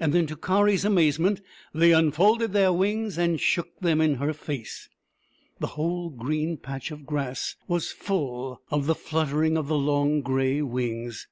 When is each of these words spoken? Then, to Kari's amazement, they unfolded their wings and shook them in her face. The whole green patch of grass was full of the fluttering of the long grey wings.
Then, 0.00 0.26
to 0.28 0.36
Kari's 0.36 0.86
amazement, 0.86 1.42
they 1.74 1.92
unfolded 1.92 2.54
their 2.54 2.72
wings 2.72 3.18
and 3.18 3.38
shook 3.38 3.78
them 3.78 4.00
in 4.00 4.14
her 4.14 4.32
face. 4.32 4.88
The 5.60 5.66
whole 5.76 6.08
green 6.08 6.56
patch 6.56 6.90
of 6.90 7.04
grass 7.04 7.56
was 7.68 7.92
full 7.92 8.62
of 8.70 8.86
the 8.86 8.94
fluttering 8.94 9.58
of 9.58 9.68
the 9.68 9.76
long 9.76 10.22
grey 10.22 10.62
wings. 10.62 11.26